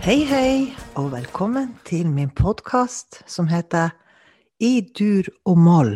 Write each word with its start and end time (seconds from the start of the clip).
Hei, 0.00 0.22
hei, 0.24 0.72
og 0.96 1.10
velkommen 1.12 1.74
til 1.84 2.06
min 2.08 2.30
podkast 2.32 3.18
som 3.28 3.50
heter 3.50 3.90
I 4.56 4.80
dur 4.96 5.26
og 5.44 5.58
moll. 5.60 5.90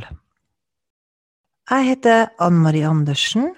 Jeg 1.70 1.86
heter 1.86 2.26
Ann 2.36 2.58
Marie 2.60 2.84
Andersen, 2.84 3.54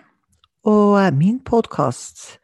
og 0.63 1.03
min 1.19 1.41
podkast 1.43 2.39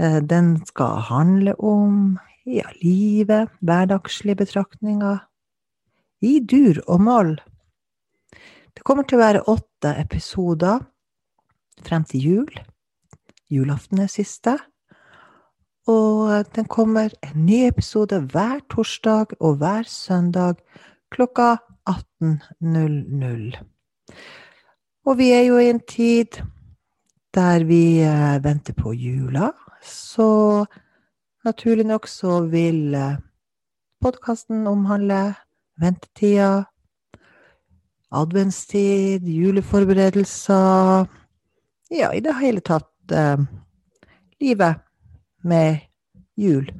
den 0.00 0.48
skal 0.70 1.04
handle 1.10 1.58
om 1.60 2.16
ja, 2.48 2.64
livet, 2.80 3.52
hverdagslige 3.60 4.40
betraktninger, 4.40 5.20
i 6.24 6.40
dur 6.40 6.80
og 6.88 7.04
moll. 7.04 7.36
Det 8.72 8.80
kommer 8.80 9.04
til 9.04 9.20
å 9.20 9.26
være 9.26 9.44
åtte 9.44 9.92
episoder 10.06 10.88
frem 11.84 12.08
til 12.08 12.28
jul. 12.30 12.60
Julaften 13.52 14.06
er 14.08 14.08
siste. 14.08 14.56
Og 15.90 16.46
den 16.54 16.66
kommer 16.70 17.10
en 17.24 17.46
ny 17.46 17.64
episode 17.66 18.20
hver 18.30 18.60
torsdag 18.70 19.34
og 19.40 19.56
hver 19.58 19.82
søndag 19.88 20.60
klokka 21.10 21.56
18.00. 21.90 23.58
Og 25.06 25.18
vi 25.18 25.30
er 25.34 25.44
jo 25.48 25.58
i 25.58 25.70
en 25.70 25.80
tid 25.80 26.38
der 27.34 27.64
vi 27.64 28.02
venter 28.42 28.74
på 28.74 28.92
jula, 28.92 29.50
så 29.82 30.64
naturlig 31.44 31.86
nok 31.86 32.06
så 32.10 32.40
vil 32.50 32.94
podkasten 34.02 34.66
omhandle 34.66 35.34
ventetida, 35.80 36.64
adventstid, 38.10 39.26
juleforberedelser 39.26 41.06
Ja, 41.90 42.12
i 42.14 42.20
det 42.22 42.36
hele 42.38 42.60
tatt 42.62 43.10
eh, 43.10 43.40
livet 44.38 44.78
med 45.42 45.80
jul. 46.36 46.70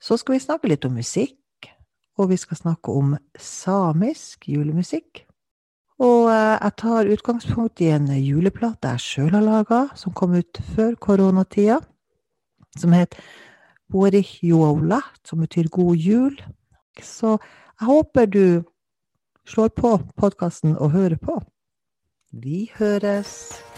Så 0.00 0.16
skal 0.16 0.36
vi 0.36 0.44
snakke 0.44 0.70
litt 0.70 0.84
om 0.88 0.96
musikk, 0.96 1.36
og 2.18 2.30
vi 2.32 2.38
skal 2.40 2.58
snakke 2.60 2.92
om 2.92 3.16
samisk 3.38 4.48
julemusikk. 4.48 5.24
Og 6.00 6.30
jeg 6.32 6.72
tar 6.80 7.10
utgangspunkt 7.12 7.82
i 7.84 7.90
en 7.92 8.08
juleplate 8.16 8.94
jeg 8.94 9.04
sjøl 9.04 9.34
har 9.36 9.44
laga, 9.44 9.82
som 9.94 10.16
kom 10.16 10.32
ut 10.38 10.60
før 10.72 10.96
koronatida, 10.96 11.80
som 12.80 12.96
het 12.96 13.18
Borich 13.90 14.38
Jola, 14.46 15.02
som 15.26 15.44
betyr 15.44 15.68
god 15.68 15.96
jul. 15.96 16.36
Så 17.02 17.36
jeg 17.36 17.88
håper 17.88 18.26
du 18.26 18.62
slår 19.44 19.74
på 19.76 19.96
podkasten 20.16 20.76
og 20.78 20.94
hører 20.96 21.20
på. 21.20 21.40
Vi 22.32 22.70
høres! 22.78 23.69